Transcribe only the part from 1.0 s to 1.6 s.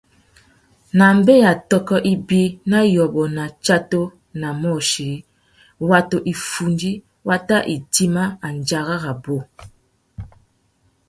mbeya